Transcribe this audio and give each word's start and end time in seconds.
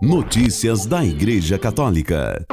Notícias 0.00 0.86
da 0.86 1.04
Igreja 1.04 1.58
Católica. 1.58 2.46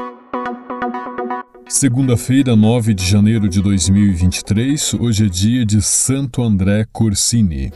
Segunda-feira, 1.70 2.56
9 2.56 2.96
de 2.96 3.06
janeiro 3.06 3.48
de 3.48 3.62
2023, 3.62 4.96
hoje 4.96 5.28
é 5.28 5.30
dia 5.30 5.64
de 5.64 5.80
Santo 5.80 6.42
André 6.42 6.88
Corsini. 6.92 7.72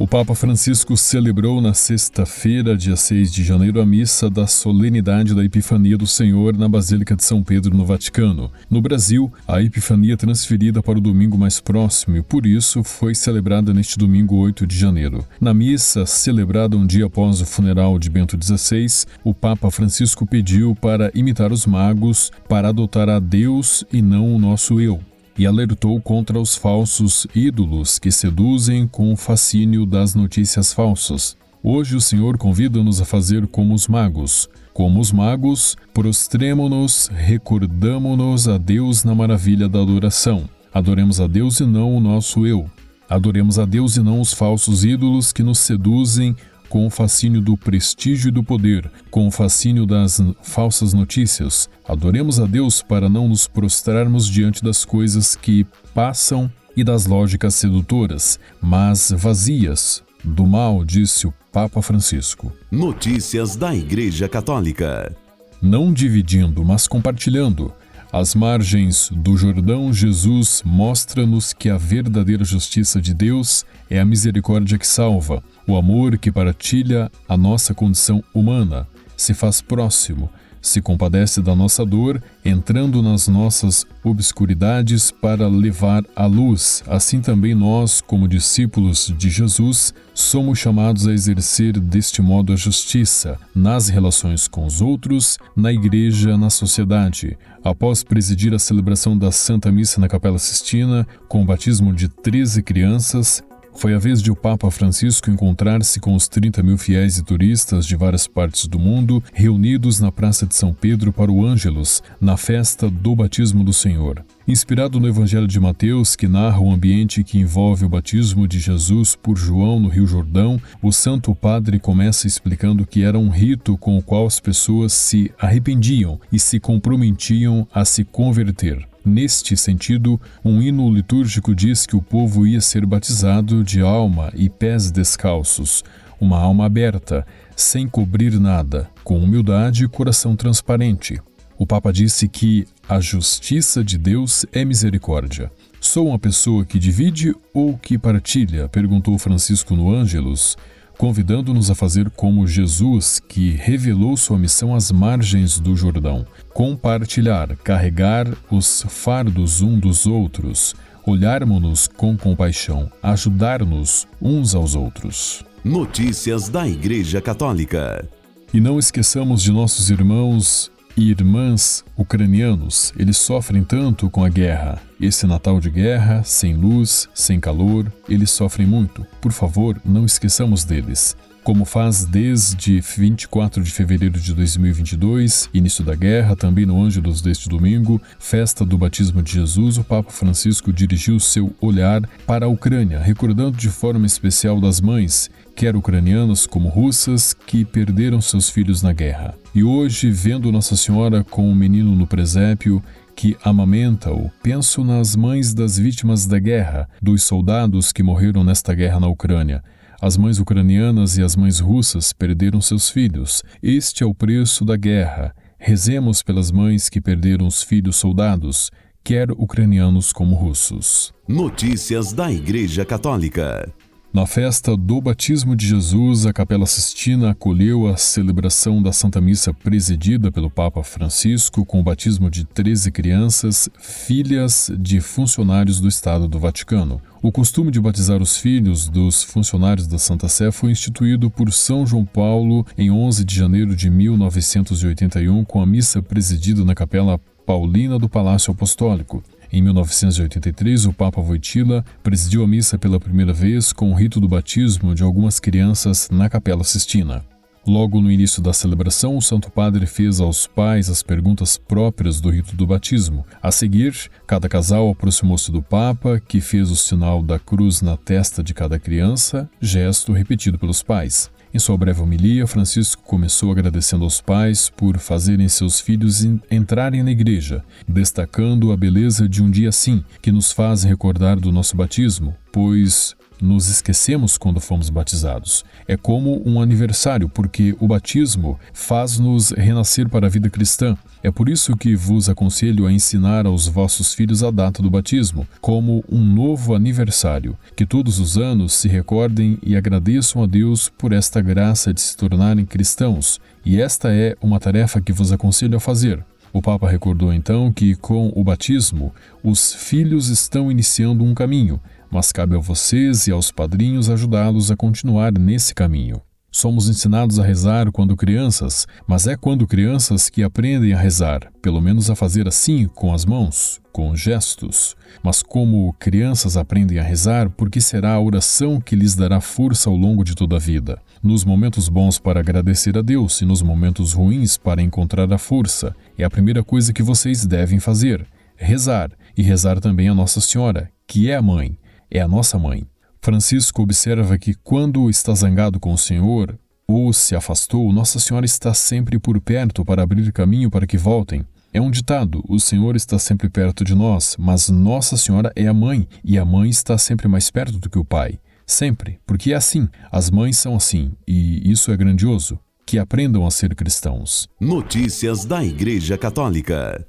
O 0.00 0.06
Papa 0.06 0.34
Francisco 0.34 0.96
celebrou 0.96 1.60
na 1.60 1.74
sexta-feira, 1.74 2.74
dia 2.74 2.96
6 2.96 3.30
de 3.30 3.44
janeiro, 3.44 3.82
a 3.82 3.84
missa 3.84 4.30
da 4.30 4.46
solenidade 4.46 5.34
da 5.34 5.44
Epifania 5.44 5.98
do 5.98 6.06
Senhor 6.06 6.56
na 6.56 6.66
Basílica 6.66 7.14
de 7.14 7.22
São 7.22 7.42
Pedro, 7.42 7.76
no 7.76 7.84
Vaticano. 7.84 8.50
No 8.70 8.80
Brasil, 8.80 9.30
a 9.46 9.60
Epifania 9.60 10.14
é 10.14 10.16
transferida 10.16 10.82
para 10.82 10.96
o 10.96 11.02
domingo 11.02 11.36
mais 11.36 11.60
próximo 11.60 12.16
e, 12.16 12.22
por 12.22 12.46
isso, 12.46 12.82
foi 12.82 13.14
celebrada 13.14 13.74
neste 13.74 13.98
domingo 13.98 14.36
8 14.36 14.66
de 14.66 14.74
janeiro. 14.74 15.22
Na 15.38 15.52
missa, 15.52 16.06
celebrada 16.06 16.78
um 16.78 16.86
dia 16.86 17.04
após 17.04 17.42
o 17.42 17.44
funeral 17.44 17.98
de 17.98 18.08
Bento 18.08 18.42
XVI, 18.42 19.04
o 19.22 19.34
Papa 19.34 19.70
Francisco 19.70 20.24
pediu 20.24 20.74
para 20.74 21.10
imitar 21.14 21.52
os 21.52 21.66
magos, 21.66 22.32
para 22.48 22.70
adotar 22.70 23.10
a 23.10 23.18
Deus 23.18 23.84
e 23.92 24.00
não 24.00 24.34
o 24.34 24.38
nosso 24.38 24.80
eu 24.80 24.98
e 25.38 25.46
alertou 25.46 26.00
contra 26.00 26.38
os 26.38 26.56
falsos 26.56 27.26
ídolos 27.34 27.98
que 27.98 28.10
seduzem 28.10 28.86
com 28.86 29.12
o 29.12 29.16
fascínio 29.16 29.86
das 29.86 30.14
notícias 30.14 30.72
falsas. 30.72 31.36
Hoje 31.62 31.94
o 31.96 32.00
Senhor 32.00 32.38
convida-nos 32.38 33.00
a 33.00 33.04
fazer 33.04 33.46
como 33.46 33.74
os 33.74 33.86
magos. 33.86 34.48
Como 34.72 35.00
os 35.00 35.12
magos, 35.12 35.76
prostremo-nos, 35.92 37.10
recordamo-nos 37.12 38.48
a 38.48 38.56
Deus 38.56 39.04
na 39.04 39.14
maravilha 39.14 39.68
da 39.68 39.80
adoração. 39.80 40.48
Adoremos 40.72 41.20
a 41.20 41.26
Deus 41.26 41.60
e 41.60 41.66
não 41.66 41.94
o 41.94 42.00
nosso 42.00 42.46
eu. 42.46 42.70
Adoremos 43.08 43.58
a 43.58 43.64
Deus 43.64 43.96
e 43.96 44.00
não 44.00 44.20
os 44.20 44.32
falsos 44.32 44.84
ídolos 44.84 45.32
que 45.32 45.42
nos 45.42 45.58
seduzem 45.58 46.36
com 46.70 46.86
o 46.86 46.90
fascínio 46.90 47.42
do 47.42 47.56
prestígio 47.56 48.28
e 48.28 48.30
do 48.32 48.42
poder, 48.42 48.90
com 49.10 49.26
o 49.26 49.30
fascínio 49.30 49.84
das 49.84 50.22
falsas 50.40 50.94
notícias. 50.94 51.68
Adoremos 51.86 52.40
a 52.40 52.46
Deus 52.46 52.80
para 52.80 53.08
não 53.08 53.28
nos 53.28 53.46
prostrarmos 53.46 54.26
diante 54.26 54.62
das 54.62 54.84
coisas 54.84 55.34
que 55.34 55.66
passam 55.92 56.50
e 56.76 56.84
das 56.84 57.06
lógicas 57.06 57.56
sedutoras, 57.56 58.38
mas 58.62 59.12
vazias 59.14 60.02
do 60.22 60.46
mal, 60.46 60.84
disse 60.84 61.26
o 61.26 61.34
Papa 61.52 61.82
Francisco. 61.82 62.52
Notícias 62.70 63.56
da 63.56 63.74
Igreja 63.74 64.28
Católica. 64.28 65.14
Não 65.60 65.92
dividindo, 65.92 66.64
mas 66.64 66.86
compartilhando. 66.86 67.74
Às 68.12 68.34
margens 68.34 69.08
do 69.14 69.36
Jordão, 69.36 69.92
Jesus 69.92 70.64
mostra-nos 70.66 71.52
que 71.52 71.70
a 71.70 71.76
verdadeira 71.76 72.44
justiça 72.44 73.00
de 73.00 73.14
Deus 73.14 73.64
é 73.88 74.00
a 74.00 74.04
misericórdia 74.04 74.76
que 74.76 74.86
salva, 74.86 75.40
o 75.64 75.76
amor 75.76 76.18
que 76.18 76.32
partilha 76.32 77.08
a 77.28 77.36
nossa 77.36 77.72
condição 77.72 78.22
humana, 78.34 78.84
se 79.16 79.32
faz 79.32 79.62
próximo, 79.62 80.28
se 80.60 80.80
compadece 80.80 81.40
da 81.40 81.54
nossa 81.54 81.84
dor, 81.84 82.22
entrando 82.44 83.02
nas 83.02 83.28
nossas 83.28 83.86
obscuridades 84.04 85.10
para 85.10 85.48
levar 85.48 86.04
a 86.14 86.26
luz. 86.26 86.82
Assim 86.86 87.20
também 87.20 87.54
nós, 87.54 88.00
como 88.00 88.28
discípulos 88.28 89.12
de 89.16 89.30
Jesus, 89.30 89.94
somos 90.14 90.58
chamados 90.58 91.06
a 91.06 91.12
exercer 91.12 91.78
deste 91.78 92.20
modo 92.20 92.52
a 92.52 92.56
justiça 92.56 93.38
nas 93.54 93.88
relações 93.88 94.46
com 94.46 94.66
os 94.66 94.80
outros, 94.80 95.38
na 95.56 95.72
igreja, 95.72 96.36
na 96.36 96.50
sociedade. 96.50 97.38
Após 97.62 98.02
presidir 98.02 98.54
a 98.54 98.58
celebração 98.58 99.16
da 99.16 99.30
Santa 99.30 99.70
Missa 99.70 100.00
na 100.00 100.08
Capela 100.08 100.38
Sistina, 100.38 101.06
com 101.28 101.42
o 101.42 101.44
batismo 101.44 101.94
de 101.94 102.08
13 102.08 102.62
crianças, 102.62 103.42
foi 103.74 103.94
a 103.94 103.98
vez 103.98 104.22
de 104.22 104.30
o 104.30 104.36
Papa 104.36 104.70
Francisco 104.70 105.30
encontrar-se 105.30 106.00
com 106.00 106.14
os 106.14 106.28
30 106.28 106.62
mil 106.62 106.76
fiéis 106.76 107.18
e 107.18 107.24
turistas 107.24 107.86
de 107.86 107.96
várias 107.96 108.26
partes 108.26 108.66
do 108.66 108.78
mundo 108.78 109.22
reunidos 109.32 110.00
na 110.00 110.12
Praça 110.12 110.46
de 110.46 110.54
São 110.54 110.72
Pedro 110.72 111.12
para 111.12 111.30
o 111.30 111.44
Ângelus, 111.44 112.02
na 112.20 112.36
festa 112.36 112.90
do 112.90 113.14
batismo 113.14 113.64
do 113.64 113.72
Senhor. 113.72 114.24
Inspirado 114.46 114.98
no 114.98 115.06
Evangelho 115.06 115.46
de 115.46 115.60
Mateus, 115.60 116.16
que 116.16 116.26
narra 116.26 116.60
o 116.60 116.72
ambiente 116.72 117.22
que 117.22 117.38
envolve 117.38 117.84
o 117.84 117.88
batismo 117.88 118.48
de 118.48 118.58
Jesus 118.58 119.14
por 119.14 119.36
João 119.36 119.78
no 119.78 119.88
Rio 119.88 120.06
Jordão, 120.06 120.60
o 120.82 120.90
Santo 120.90 121.34
Padre 121.34 121.78
começa 121.78 122.26
explicando 122.26 122.84
que 122.84 123.02
era 123.02 123.18
um 123.18 123.28
rito 123.28 123.78
com 123.78 123.96
o 123.96 124.02
qual 124.02 124.26
as 124.26 124.40
pessoas 124.40 124.92
se 124.92 125.30
arrependiam 125.38 126.20
e 126.32 126.38
se 126.38 126.58
comprometiam 126.58 127.66
a 127.72 127.84
se 127.84 128.04
converter. 128.04 128.89
Neste 129.04 129.56
sentido, 129.56 130.20
um 130.44 130.60
hino 130.60 130.92
litúrgico 130.92 131.54
diz 131.54 131.86
que 131.86 131.96
o 131.96 132.02
povo 132.02 132.46
ia 132.46 132.60
ser 132.60 132.84
batizado 132.84 133.64
de 133.64 133.80
alma 133.80 134.30
e 134.34 134.48
pés 134.50 134.90
descalços, 134.90 135.82
uma 136.20 136.38
alma 136.38 136.66
aberta, 136.66 137.26
sem 137.56 137.88
cobrir 137.88 138.38
nada, 138.38 138.90
com 139.02 139.18
humildade 139.18 139.84
e 139.84 139.88
coração 139.88 140.36
transparente. 140.36 141.20
O 141.58 141.66
Papa 141.66 141.92
disse 141.92 142.28
que 142.28 142.66
a 142.88 143.00
justiça 143.00 143.82
de 143.82 143.98
Deus 143.98 144.46
é 144.52 144.64
misericórdia. 144.64 145.50
Sou 145.80 146.08
uma 146.08 146.18
pessoa 146.18 146.64
que 146.64 146.78
divide 146.78 147.34
ou 147.54 147.76
que 147.78 147.98
partilha? 147.98 148.68
perguntou 148.68 149.18
Francisco 149.18 149.74
no 149.74 149.90
Ângelus 149.90 150.56
convidando-nos 151.00 151.70
a 151.70 151.74
fazer 151.74 152.10
como 152.10 152.46
Jesus, 152.46 153.22
que 153.26 153.52
revelou 153.52 154.18
sua 154.18 154.38
missão 154.38 154.74
às 154.74 154.92
margens 154.92 155.58
do 155.58 155.74
Jordão: 155.74 156.26
compartilhar, 156.52 157.56
carregar 157.64 158.26
os 158.50 158.84
fardos 158.86 159.62
um 159.62 159.78
dos 159.78 160.06
outros, 160.06 160.74
olharmos-nos 161.06 161.88
com 161.88 162.18
compaixão, 162.18 162.92
ajudar-nos 163.02 164.06
uns 164.20 164.54
aos 164.54 164.74
outros. 164.74 165.42
Notícias 165.64 166.50
da 166.50 166.68
Igreja 166.68 167.18
Católica. 167.18 168.06
E 168.52 168.60
não 168.60 168.78
esqueçamos 168.78 169.42
de 169.42 169.52
nossos 169.52 169.88
irmãos 169.88 170.70
e 170.96 171.10
irmãs 171.10 171.84
ucranianos, 171.96 172.92
eles 172.96 173.16
sofrem 173.16 173.64
tanto 173.64 174.10
com 174.10 174.24
a 174.24 174.28
guerra. 174.28 174.80
Esse 175.00 175.26
Natal 175.26 175.60
de 175.60 175.70
guerra, 175.70 176.22
sem 176.22 176.54
luz, 176.54 177.08
sem 177.14 177.40
calor, 177.40 177.92
eles 178.08 178.30
sofrem 178.30 178.66
muito. 178.66 179.06
Por 179.20 179.32
favor, 179.32 179.80
não 179.84 180.04
esqueçamos 180.04 180.64
deles 180.64 181.16
como 181.42 181.64
faz 181.64 182.04
desde 182.04 182.80
24 182.80 183.62
de 183.62 183.70
fevereiro 183.70 184.18
de 184.18 184.34
2022, 184.34 185.48
início 185.54 185.84
da 185.84 185.94
guerra, 185.94 186.36
também 186.36 186.66
no 186.66 186.82
Ângelus 186.82 187.20
deste 187.20 187.48
domingo, 187.48 188.00
festa 188.18 188.64
do 188.64 188.76
batismo 188.76 189.22
de 189.22 189.32
Jesus, 189.32 189.78
o 189.78 189.84
Papa 189.84 190.10
Francisco 190.10 190.72
dirigiu 190.72 191.18
seu 191.18 191.54
olhar 191.60 192.02
para 192.26 192.46
a 192.46 192.48
Ucrânia, 192.48 192.98
recordando 192.98 193.56
de 193.56 193.68
forma 193.68 194.06
especial 194.06 194.60
das 194.60 194.80
mães, 194.80 195.30
quer 195.56 195.74
ucranianas 195.74 196.46
como 196.46 196.68
russas, 196.68 197.34
que 197.34 197.64
perderam 197.64 198.20
seus 198.20 198.50
filhos 198.50 198.82
na 198.82 198.92
guerra. 198.92 199.34
E 199.54 199.64
hoje, 199.64 200.10
vendo 200.10 200.52
Nossa 200.52 200.76
Senhora 200.76 201.24
com 201.24 201.48
o 201.48 201.50
um 201.50 201.54
menino 201.54 201.94
no 201.94 202.06
presépio, 202.06 202.82
que 203.16 203.36
amamenta-o, 203.42 204.30
penso 204.42 204.82
nas 204.84 205.14
mães 205.16 205.52
das 205.52 205.78
vítimas 205.78 206.26
da 206.26 206.38
guerra, 206.38 206.88
dos 207.02 207.22
soldados 207.22 207.92
que 207.92 208.02
morreram 208.02 208.44
nesta 208.44 208.72
guerra 208.74 209.00
na 209.00 209.08
Ucrânia. 209.08 209.62
As 210.02 210.16
mães 210.16 210.38
ucranianas 210.38 211.18
e 211.18 211.22
as 211.22 211.36
mães 211.36 211.60
russas 211.60 212.10
perderam 212.10 212.58
seus 212.62 212.88
filhos. 212.88 213.42
Este 213.62 214.02
é 214.02 214.06
o 214.06 214.14
preço 214.14 214.64
da 214.64 214.74
guerra. 214.74 215.34
Rezemos 215.58 216.22
pelas 216.22 216.50
mães 216.50 216.88
que 216.88 217.02
perderam 217.02 217.46
os 217.46 217.62
filhos 217.62 217.96
soldados, 217.96 218.70
quer 219.04 219.30
ucranianos 219.30 220.10
como 220.10 220.34
russos. 220.34 221.12
Notícias 221.28 222.14
da 222.14 222.32
Igreja 222.32 222.82
Católica. 222.82 223.70
Na 224.12 224.26
festa 224.26 224.76
do 224.76 225.00
batismo 225.00 225.54
de 225.54 225.68
Jesus, 225.68 226.26
a 226.26 226.32
Capela 226.32 226.66
Sistina 226.66 227.30
acolheu 227.30 227.86
a 227.86 227.96
celebração 227.96 228.82
da 228.82 228.92
Santa 228.92 229.20
Missa 229.20 229.54
presidida 229.54 230.32
pelo 230.32 230.50
Papa 230.50 230.82
Francisco 230.82 231.64
com 231.64 231.78
o 231.78 231.82
batismo 231.84 232.28
de 232.28 232.44
13 232.44 232.90
crianças, 232.90 233.70
filhas 233.78 234.68
de 234.80 235.00
funcionários 235.00 235.78
do 235.78 235.86
Estado 235.86 236.26
do 236.26 236.40
Vaticano. 236.40 237.00
O 237.22 237.30
costume 237.30 237.70
de 237.70 237.80
batizar 237.80 238.20
os 238.20 238.36
filhos 238.36 238.88
dos 238.88 239.22
funcionários 239.22 239.86
da 239.86 239.96
Santa 239.96 240.26
Sé 240.26 240.50
foi 240.50 240.72
instituído 240.72 241.30
por 241.30 241.52
São 241.52 241.86
João 241.86 242.04
Paulo 242.04 242.66
em 242.76 242.90
11 242.90 243.24
de 243.24 243.36
janeiro 243.36 243.76
de 243.76 243.88
1981 243.88 245.44
com 245.44 245.62
a 245.62 245.66
missa 245.66 246.02
presidida 246.02 246.64
na 246.64 246.74
Capela 246.74 247.20
Paulina 247.46 247.96
do 247.96 248.08
Palácio 248.08 248.52
Apostólico. 248.52 249.22
Em 249.52 249.60
1983, 249.60 250.86
o 250.86 250.92
Papa 250.92 251.20
Wojtyla 251.20 251.84
presidiu 252.04 252.44
a 252.44 252.46
missa 252.46 252.78
pela 252.78 253.00
primeira 253.00 253.32
vez 253.32 253.72
com 253.72 253.90
o 253.90 253.94
rito 253.94 254.20
do 254.20 254.28
batismo 254.28 254.94
de 254.94 255.02
algumas 255.02 255.40
crianças 255.40 256.08
na 256.08 256.28
Capela 256.28 256.62
Sistina. 256.62 257.24
Logo 257.66 258.00
no 258.00 258.10
início 258.10 258.40
da 258.40 258.52
celebração, 258.52 259.16
o 259.16 259.20
Santo 259.20 259.50
Padre 259.50 259.86
fez 259.86 260.20
aos 260.20 260.46
pais 260.46 260.88
as 260.88 261.02
perguntas 261.02 261.58
próprias 261.58 262.20
do 262.20 262.30
rito 262.30 262.54
do 262.54 262.66
batismo. 262.66 263.26
A 263.42 263.50
seguir, 263.50 263.94
cada 264.26 264.48
casal 264.48 264.88
aproximou-se 264.88 265.50
do 265.50 265.60
Papa, 265.60 266.20
que 266.20 266.40
fez 266.40 266.70
o 266.70 266.76
sinal 266.76 267.20
da 267.20 267.38
cruz 267.38 267.82
na 267.82 267.96
testa 267.96 268.42
de 268.42 268.54
cada 268.54 268.78
criança, 268.78 269.50
gesto 269.60 270.12
repetido 270.12 270.58
pelos 270.58 270.82
pais. 270.82 271.30
Em 271.52 271.58
sua 271.58 271.76
breve 271.76 272.00
homilia, 272.00 272.46
Francisco 272.46 273.02
começou 273.02 273.50
agradecendo 273.50 274.04
aos 274.04 274.20
pais 274.20 274.70
por 274.70 274.98
fazerem 274.98 275.48
seus 275.48 275.80
filhos 275.80 276.24
entrarem 276.48 277.02
na 277.02 277.10
igreja, 277.10 277.64
destacando 277.88 278.70
a 278.70 278.76
beleza 278.76 279.28
de 279.28 279.42
um 279.42 279.50
dia 279.50 279.68
assim, 279.68 280.04
que 280.22 280.30
nos 280.30 280.52
faz 280.52 280.84
recordar 280.84 281.40
do 281.40 281.50
nosso 281.50 281.76
batismo, 281.76 282.36
pois 282.52 283.16
nos 283.40 283.68
esquecemos 283.68 284.36
quando 284.38 284.60
fomos 284.60 284.90
batizados. 284.90 285.64
É 285.86 285.96
como 285.96 286.42
um 286.46 286.60
aniversário, 286.60 287.28
porque 287.28 287.74
o 287.80 287.86
batismo 287.86 288.58
faz-nos 288.72 289.50
renascer 289.50 290.08
para 290.08 290.26
a 290.26 290.30
vida 290.30 290.50
cristã. 290.50 290.96
É 291.22 291.30
por 291.30 291.48
isso 291.48 291.76
que 291.76 291.94
vos 291.94 292.28
aconselho 292.28 292.86
a 292.86 292.92
ensinar 292.92 293.46
aos 293.46 293.68
vossos 293.68 294.14
filhos 294.14 294.42
a 294.42 294.50
data 294.50 294.82
do 294.82 294.90
batismo, 294.90 295.46
como 295.60 296.04
um 296.10 296.24
novo 296.24 296.74
aniversário, 296.74 297.56
que 297.76 297.84
todos 297.84 298.18
os 298.18 298.38
anos 298.38 298.72
se 298.72 298.88
recordem 298.88 299.58
e 299.62 299.76
agradeçam 299.76 300.42
a 300.42 300.46
Deus 300.46 300.88
por 300.88 301.12
esta 301.12 301.40
graça 301.40 301.92
de 301.92 302.00
se 302.00 302.16
tornarem 302.16 302.64
cristãos. 302.64 303.40
E 303.64 303.80
esta 303.80 304.12
é 304.12 304.36
uma 304.40 304.58
tarefa 304.58 305.00
que 305.00 305.12
vos 305.12 305.32
aconselho 305.32 305.76
a 305.76 305.80
fazer. 305.80 306.24
O 306.52 306.60
Papa 306.60 306.90
recordou 306.90 307.32
então 307.32 307.72
que, 307.72 307.94
com 307.94 308.32
o 308.34 308.42
batismo, 308.42 309.14
os 309.42 309.72
filhos 309.72 310.28
estão 310.28 310.70
iniciando 310.70 311.22
um 311.22 311.32
caminho, 311.32 311.80
mas 312.10 312.32
cabe 312.32 312.56
a 312.56 312.60
vocês 312.60 313.26
e 313.26 313.30
aos 313.30 313.50
padrinhos 313.50 314.10
ajudá-los 314.10 314.70
a 314.70 314.76
continuar 314.76 315.32
nesse 315.38 315.74
caminho. 315.74 316.20
Somos 316.52 316.88
ensinados 316.88 317.38
a 317.38 317.44
rezar 317.44 317.92
quando 317.92 318.16
crianças, 318.16 318.84
mas 319.06 319.28
é 319.28 319.36
quando 319.36 319.68
crianças 319.68 320.28
que 320.28 320.42
aprendem 320.42 320.92
a 320.92 320.98
rezar, 320.98 321.48
pelo 321.62 321.80
menos 321.80 322.10
a 322.10 322.16
fazer 322.16 322.48
assim 322.48 322.88
com 322.88 323.14
as 323.14 323.24
mãos, 323.24 323.80
com 323.92 324.16
gestos. 324.16 324.96
Mas 325.22 325.44
como 325.44 325.94
crianças 325.96 326.56
aprendem 326.56 326.98
a 326.98 327.04
rezar, 327.04 327.48
porque 327.50 327.80
será 327.80 328.14
a 328.14 328.20
oração 328.20 328.80
que 328.80 328.96
lhes 328.96 329.14
dará 329.14 329.40
força 329.40 329.88
ao 329.88 329.94
longo 329.94 330.24
de 330.24 330.34
toda 330.34 330.56
a 330.56 330.58
vida. 330.58 331.00
Nos 331.22 331.44
momentos 331.44 331.88
bons 331.88 332.18
para 332.18 332.40
agradecer 332.40 332.98
a 332.98 333.02
Deus 333.02 333.40
e 333.40 333.44
nos 333.44 333.62
momentos 333.62 334.12
ruins 334.12 334.56
para 334.56 334.82
encontrar 334.82 335.32
a 335.32 335.38
força. 335.38 335.94
É 336.18 336.24
a 336.24 336.30
primeira 336.30 336.64
coisa 336.64 336.92
que 336.92 337.02
vocês 337.02 337.46
devem 337.46 337.78
fazer: 337.78 338.26
rezar 338.56 339.12
e 339.36 339.42
rezar 339.42 339.78
também 339.78 340.08
a 340.08 340.14
Nossa 340.14 340.40
Senhora, 340.40 340.90
que 341.06 341.30
é 341.30 341.36
a 341.36 341.42
mãe, 341.42 341.78
é 342.10 342.20
a 342.20 342.28
nossa 342.28 342.58
mãe. 342.58 342.86
Francisco 343.22 343.82
observa 343.82 344.38
que 344.38 344.54
quando 344.54 345.10
está 345.10 345.34
zangado 345.34 345.78
com 345.78 345.92
o 345.92 345.98
Senhor 345.98 346.58
ou 346.86 347.12
se 347.12 347.36
afastou, 347.36 347.92
Nossa 347.92 348.18
Senhora 348.18 348.46
está 348.46 348.74
sempre 348.74 349.18
por 349.18 349.40
perto 349.40 349.84
para 349.84 350.02
abrir 350.02 350.32
caminho 350.32 350.70
para 350.70 350.86
que 350.86 350.96
voltem. 350.96 351.44
É 351.72 351.80
um 351.80 351.90
ditado: 351.90 352.42
o 352.48 352.58
Senhor 352.58 352.96
está 352.96 353.18
sempre 353.18 353.48
perto 353.48 353.84
de 353.84 353.94
nós, 353.94 354.36
mas 354.38 354.68
Nossa 354.68 355.16
Senhora 355.16 355.52
é 355.54 355.66
a 355.66 355.74
mãe 355.74 356.08
e 356.24 356.38
a 356.38 356.44
mãe 356.44 356.68
está 356.68 356.98
sempre 356.98 357.28
mais 357.28 357.50
perto 357.50 357.78
do 357.78 357.88
que 357.88 357.98
o 357.98 358.04
pai. 358.04 358.38
Sempre, 358.66 359.20
porque 359.26 359.52
é 359.52 359.56
assim. 359.56 359.88
As 360.10 360.30
mães 360.30 360.56
são 360.56 360.74
assim 360.76 361.12
e 361.26 361.70
isso 361.70 361.92
é 361.92 361.96
grandioso. 361.96 362.58
Que 362.86 362.98
aprendam 362.98 363.46
a 363.46 363.50
ser 363.50 363.74
cristãos. 363.74 364.48
Notícias 364.60 365.44
da 365.44 365.64
Igreja 365.64 366.18
Católica. 366.18 367.06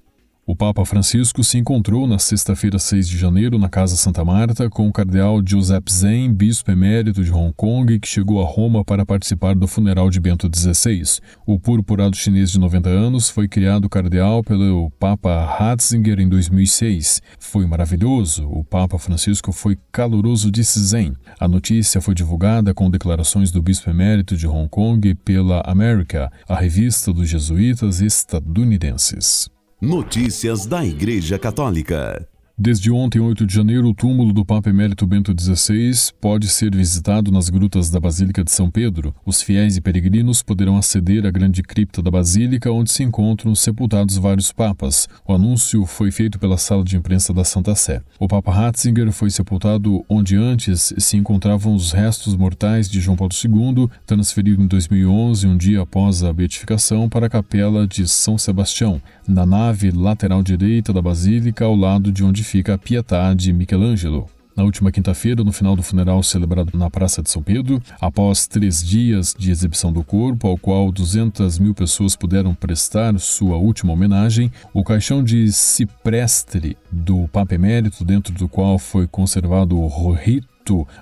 O 0.52 0.56
Papa 0.56 0.84
Francisco 0.84 1.46
se 1.46 1.58
encontrou 1.58 2.06
na 2.06 2.20
sexta-feira, 2.20 2.78
6 2.78 3.08
de 3.08 3.18
janeiro, 3.18 3.58
na 3.58 3.70
Casa 3.70 3.96
Santa 3.96 4.26
Marta, 4.26 4.70
com 4.70 4.86
o 4.86 4.92
cardeal 4.92 5.42
Joseph 5.42 5.90
Zen, 5.90 6.34
bispo 6.34 6.70
emérito 6.70 7.24
de 7.24 7.32
Hong 7.32 7.54
Kong, 7.56 7.98
que 7.98 8.06
chegou 8.06 8.42
a 8.42 8.46
Roma 8.46 8.84
para 8.84 9.06
participar 9.06 9.56
do 9.56 9.66
funeral 9.66 10.10
de 10.10 10.20
Bento 10.20 10.52
XVI. 10.54 11.22
O 11.46 11.58
purpurado 11.58 12.18
chinês 12.18 12.52
de 12.52 12.60
90 12.60 12.90
anos 12.90 13.30
foi 13.30 13.48
criado 13.48 13.88
cardeal 13.88 14.44
pelo 14.44 14.92
Papa 15.00 15.46
Ratzinger 15.46 16.20
em 16.20 16.28
2006. 16.28 17.22
Foi 17.40 17.66
maravilhoso. 17.66 18.46
O 18.50 18.62
Papa 18.66 19.00
Francisco 19.00 19.54
foi 19.54 19.78
caloroso, 19.90 20.52
disse 20.52 20.82
Zen. 20.82 21.14
A 21.40 21.48
notícia 21.48 22.02
foi 22.02 22.14
divulgada 22.14 22.74
com 22.74 22.92
declarações 22.92 23.52
do 23.52 23.62
bispo 23.62 23.90
emérito 23.90 24.36
de 24.36 24.48
Hong 24.48 24.68
Kong 24.68 25.16
pela 25.16 25.62
America, 25.62 26.30
a 26.46 26.58
revista 26.58 27.14
dos 27.14 27.30
jesuítas 27.30 28.02
estadunidenses. 28.02 29.50
Notícias 29.84 30.68
da 30.68 30.86
Igreja 30.86 31.40
Católica. 31.40 32.28
Desde 32.58 32.92
ontem, 32.92 33.20
8 33.20 33.46
de 33.48 33.56
janeiro, 33.56 33.90
o 33.90 33.94
túmulo 33.94 34.32
do 34.34 34.46
Papa 34.46 34.70
Emérito 34.70 35.08
Bento 35.08 35.34
XVI 35.38 36.12
pode 36.20 36.48
ser 36.48 36.76
visitado 36.76 37.32
nas 37.32 37.50
grutas 37.50 37.90
da 37.90 38.00
Basílica 38.00 38.44
de 38.44 38.52
São 38.52 38.70
Pedro. 38.70 39.16
Os 39.26 39.42
fiéis 39.42 39.78
e 39.78 39.82
peregrinos 39.82 40.44
poderão 40.44 40.78
aceder 40.78 41.26
à 41.26 41.32
grande 41.32 41.64
cripta 41.64 42.02
da 42.02 42.12
Basílica, 42.12 42.72
onde 42.72 42.92
se 42.92 43.04
encontram 43.04 43.56
sepultados 43.56 44.18
vários 44.18 44.52
papas. 44.52 45.08
O 45.26 45.34
anúncio 45.34 45.86
foi 45.86 46.12
feito 46.12 46.38
pela 46.38 46.58
sala 46.58 46.84
de 46.84 46.96
imprensa 46.96 47.34
da 47.34 47.44
Santa 47.44 47.74
Sé. 47.74 48.02
O 48.20 48.28
Papa 48.28 48.52
Ratzinger 48.52 49.12
foi 49.12 49.32
sepultado 49.32 50.06
onde 50.08 50.36
antes 50.36 50.94
se 50.98 51.18
encontravam 51.18 51.74
os 51.74 51.92
restos 51.92 52.36
mortais 52.36 52.88
de 52.90 53.00
João 53.00 53.18
Paulo 53.18 53.34
II, 53.34 53.90
transferido 54.06 54.62
em 54.62 54.68
2011, 54.68 55.48
um 55.48 55.58
dia 55.58 55.82
após 55.82 56.24
a 56.24 56.32
beatificação, 56.32 57.10
para 57.10 57.26
a 57.26 57.30
capela 57.30 57.88
de 57.88 58.08
São 58.08 58.38
Sebastião, 58.38 59.02
na 59.28 59.46
nave 59.46 59.90
lateral 59.90 60.44
direita 60.44 60.94
da 60.94 61.02
Basílica, 61.02 61.66
ao 61.66 61.76
lado 61.76 62.12
de 62.12 62.24
onde 62.24 62.44
fica 62.52 62.74
a 62.74 62.78
Pietà 62.78 63.34
de 63.34 63.54
Michelangelo. 63.54 64.28
Na 64.54 64.66
última 64.66 64.92
quinta-feira, 64.92 65.42
no 65.42 65.54
final 65.54 65.74
do 65.74 65.82
funeral 65.82 66.22
celebrado 66.22 66.78
na 66.78 66.90
Praça 66.90 67.22
de 67.24 67.30
São 67.30 67.42
Pedro, 67.42 67.82
após 68.02 68.46
três 68.46 68.84
dias 68.84 69.34
de 69.38 69.50
exibição 69.50 69.94
do 69.94 70.04
corpo, 70.04 70.50
ao 70.50 70.58
qual 70.58 70.92
200 70.92 71.58
mil 71.60 71.74
pessoas 71.74 72.14
puderam 72.14 72.54
prestar 72.54 73.18
sua 73.20 73.56
última 73.56 73.94
homenagem, 73.94 74.52
o 74.74 74.84
caixão 74.84 75.24
de 75.24 75.50
ciprestre 75.50 76.76
do 76.92 77.26
Papa 77.30 77.56
Emérito, 77.56 78.04
dentro 78.04 78.34
do 78.34 78.50
qual 78.50 78.78
foi 78.78 79.08
conservado 79.08 79.80
o 79.80 79.88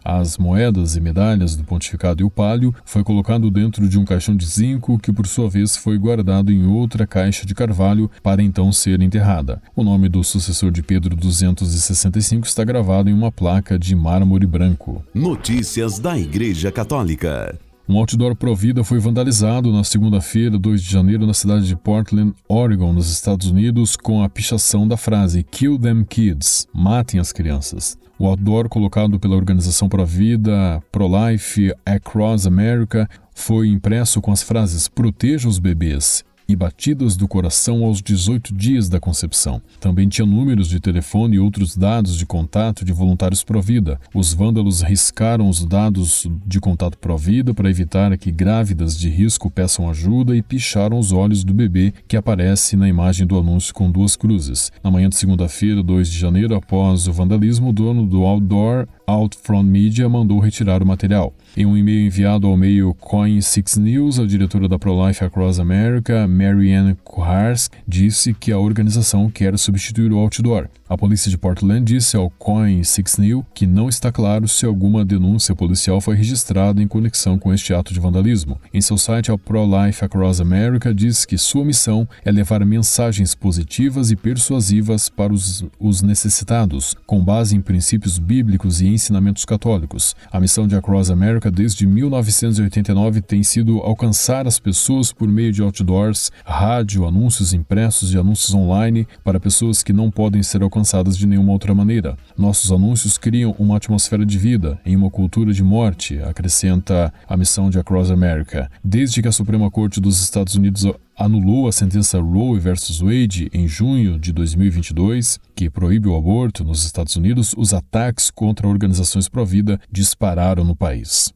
as 0.04 0.38
moedas 0.38 0.96
e 0.96 1.02
medalhas 1.02 1.56
do 1.56 1.64
pontificado 1.64 2.22
e 2.22 2.26
o 2.26 2.30
palio, 2.30 2.74
foi 2.86 3.04
colocado 3.04 3.52
dentro 3.52 3.88
de 3.88 4.00
um 4.00 4.06
caixão 4.06 4.36
de 4.36 4.46
zinco 4.46 4.98
que, 4.98 5.12
por 5.12 5.28
sua 5.28 5.50
vez, 5.50 5.76
foi 5.76 5.98
guardado 5.98 6.52
em 6.52 6.66
outra 6.66 7.06
caixa 7.06 7.46
de 7.46 7.54
carvalho 7.54 8.10
para 8.24 8.42
então 8.42 8.72
ser 8.72 9.02
enterrada. 9.02 9.62
O 9.76 9.84
nome 9.84 10.08
do 10.10 10.24
sucessor 10.24 10.72
de 10.72 10.82
Pedro 10.82 11.16
265 11.16 12.48
está 12.48 12.64
gravado 12.64 13.10
em 13.10 13.14
uma 13.14 13.32
placa 13.32 13.78
de 13.78 13.96
mármore 13.96 14.48
branco. 14.48 15.04
Notícias 15.14 16.00
da 16.00 16.18
Igreja 16.18 16.72
Católica. 16.72 17.58
Um 17.92 17.98
outdoor 17.98 18.36
Provida 18.36 18.84
foi 18.84 19.00
vandalizado 19.00 19.74
na 19.74 19.84
segunda-feira, 19.84 20.60
2 20.60 20.84
de 20.84 20.92
janeiro, 20.92 21.26
na 21.26 21.34
cidade 21.34 21.66
de 21.66 21.76
Portland, 21.76 22.36
Oregon, 22.48 22.94
nos 22.94 23.12
Estados 23.12 23.48
Unidos, 23.48 23.98
com 23.98 24.22
a 24.22 24.30
pichação 24.30 24.88
da 24.88 24.96
frase 24.96 25.42
Kill 25.42 25.80
them 25.80 26.04
kids, 26.04 26.68
matem 26.72 27.20
as 27.20 27.32
crianças. 27.32 27.98
O 28.20 28.28
outdoor 28.28 28.70
colocado 28.70 29.20
pela 29.20 29.36
organização 29.36 29.90
Provida 29.90 30.80
Pro-Life 30.92 31.74
Across 31.84 32.46
America 32.46 33.10
foi 33.34 33.70
impresso 33.70 34.22
com 34.22 34.32
as 34.32 34.44
frases 34.44 34.88
Proteja 34.88 35.50
os 35.50 35.58
bebês 35.58 36.24
e 36.50 36.56
batidas 36.56 37.16
do 37.16 37.28
coração 37.28 37.84
aos 37.84 38.02
18 38.02 38.54
dias 38.54 38.90
da 38.90 39.00
concepção. 39.00 39.62
Também 39.80 40.08
tinha 40.08 40.26
números 40.26 40.68
de 40.68 40.80
telefone 40.80 41.36
e 41.36 41.40
outros 41.40 41.78
dados 41.78 42.18
de 42.18 42.26
contato 42.26 42.84
de 42.84 42.92
voluntários 42.92 43.44
Provida. 43.44 44.00
Os 44.14 44.34
vândalos 44.34 44.82
riscaram 44.82 45.48
os 45.48 45.64
dados 45.64 46.28
de 46.46 46.60
contato 46.60 46.98
Provida 46.98 47.54
para 47.54 47.70
evitar 47.70 48.18
que 48.18 48.32
grávidas 48.32 48.98
de 48.98 49.10
risco 49.10 49.50
peçam 49.50 49.90
ajuda 49.90 50.36
e 50.36 50.42
picharam 50.42 50.98
os 50.98 51.12
olhos 51.12 51.44
do 51.44 51.54
bebê 51.54 51.94
que 52.08 52.18
aparece 52.18 52.76
na 52.76 52.90
imagem 52.90 53.28
do 53.28 53.38
anúncio 53.38 53.74
com 53.74 53.92
duas 53.92 54.16
cruzes. 54.16 54.72
Na 54.84 54.90
manhã 54.90 55.10
de 55.10 55.16
segunda-feira, 55.16 55.84
2 55.84 56.10
de 56.10 56.18
janeiro, 56.18 56.56
após 56.56 57.08
o 57.08 57.14
vandalismo, 57.14 57.70
o 57.70 57.74
dono 57.74 58.06
do 58.06 58.24
outdoor 58.24 58.88
Outfront 59.10 59.68
Media 59.68 60.08
mandou 60.08 60.38
retirar 60.40 60.84
o 60.84 60.86
material. 60.86 61.34
Em 61.58 61.66
um 61.66 61.76
e-mail 61.76 62.06
enviado 62.06 62.46
ao 62.46 62.56
meio 62.56 62.94
Coin6 62.94 63.78
News, 63.78 64.20
a 64.20 64.26
diretora 64.26 64.68
da 64.68 64.78
Pro-Life 64.78 65.24
Across 65.24 65.60
America, 65.60 66.28
Marianne 66.28 66.96
Kuharsk, 67.04 67.74
disse 67.88 68.36
que 68.36 68.52
a 68.52 68.60
organização 68.60 69.28
quer 69.30 69.58
substituir 69.58 70.12
o 70.12 70.20
outdoor. 70.20 70.70
A 70.88 70.98
polícia 70.98 71.30
de 71.30 71.38
Portland 71.38 71.86
disse 71.86 72.16
ao 72.16 72.30
Coin6 72.30 73.20
News 73.20 73.46
que 73.54 73.66
não 73.66 73.90
está 73.90 74.12
claro 74.12 74.48
se 74.48 74.66
alguma 74.66 75.04
denúncia 75.04 75.56
policial 75.56 76.00
foi 76.00 76.16
registrada 76.16 76.82
em 76.82 76.88
conexão 76.88 77.38
com 77.38 77.52
este 77.52 77.74
ato 77.74 77.94
de 77.94 78.00
vandalismo. 78.00 78.60
Em 78.72 78.80
seu 78.80 78.98
site, 78.98 79.32
a 79.32 79.38
Pro-Life 79.38 80.06
Across 80.06 80.40
America 80.40 80.94
diz 80.94 81.26
que 81.26 81.38
sua 81.38 81.66
missão 81.66 82.08
é 82.24 82.32
levar 82.32 82.64
mensagens 82.64 83.34
positivas 83.34 84.12
e 84.12 84.16
persuasivas 84.16 85.10
para 85.10 85.34
os, 85.34 85.66
os 85.80 86.02
necessitados, 86.04 86.96
com 87.08 87.24
base 87.24 87.56
em 87.56 87.62
princípios 87.62 88.20
bíblicos 88.20 88.82
e 88.82 88.99
ensinamentos 89.02 89.46
católicos. 89.46 90.16
A 90.32 90.40
missão 90.40 90.68
de 90.68 90.76
Across 90.76 91.10
America 91.10 91.50
desde 91.50 91.88
1989 91.88 93.22
tem 93.22 93.44
sido 93.44 93.80
alcançar 93.80 94.46
as 94.46 94.60
pessoas 94.60 95.12
por 95.12 95.28
meio 95.28 95.52
de 95.52 95.62
outdoors, 95.62 96.32
rádio, 96.44 97.08
anúncios 97.08 97.54
impressos 97.54 98.14
e 98.14 98.18
anúncios 98.18 98.54
online 98.54 99.08
para 99.24 99.40
pessoas 99.40 99.82
que 99.82 99.94
não 99.94 100.12
podem 100.12 100.44
ser 100.44 100.62
alcançadas 100.62 101.18
de 101.18 101.26
nenhuma 101.26 101.54
outra 101.54 101.74
maneira. 101.74 102.18
Nossos 102.38 102.72
anúncios 102.72 103.18
criam 103.18 103.56
uma 103.58 103.78
atmosfera 103.78 104.26
de 104.26 104.38
vida 104.38 104.80
em 104.86 104.96
uma 104.96 105.10
cultura 105.10 105.54
de 105.54 105.64
morte, 105.64 106.20
acrescenta 106.22 107.14
a 107.28 107.38
missão 107.38 107.70
de 107.70 107.80
Across 107.80 108.12
America. 108.12 108.70
Desde 108.84 109.22
que 109.22 109.28
a 109.28 109.32
Suprema 109.32 109.72
Corte 109.72 110.02
dos 110.02 110.22
Estados 110.22 110.56
Unidos 110.56 110.86
anulou 111.20 111.68
a 111.68 111.72
sentença 111.72 112.18
Roe 112.18 112.58
vs 112.58 113.02
Wade 113.02 113.50
em 113.54 113.68
junho 113.68 114.18
de 114.18 114.32
2022, 114.32 115.38
que 115.54 115.70
proíbe 115.70 116.08
o 116.08 116.16
aborto 116.16 116.64
nos 116.64 116.86
Estados 116.86 117.18
Unidos, 117.18 117.54
os 117.58 117.74
ataques 117.74 118.32
contra 118.32 118.68
organizações 118.68 119.28
pró-vida 119.28 119.80
dispararam 119.92 120.64
no 120.64 120.76
país. 120.76 121.34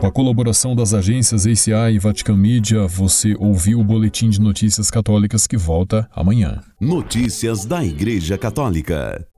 Com 0.00 0.06
a 0.06 0.12
colaboração 0.12 0.76
das 0.76 0.94
agências 0.94 1.46
ACI 1.46 1.94
e 1.94 1.98
Vatican 1.98 2.36
Media, 2.36 2.86
você 2.86 3.34
ouviu 3.38 3.80
o 3.80 3.84
Boletim 3.84 4.28
de 4.28 4.40
Notícias 4.40 4.90
Católicas 4.90 5.46
que 5.46 5.56
volta 5.56 6.08
amanhã. 6.14 6.60
Notícias 6.80 7.64
da 7.64 7.84
Igreja 7.84 8.38
Católica. 8.38 9.26